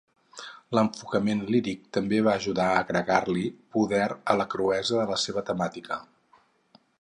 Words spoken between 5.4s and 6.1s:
temàtica.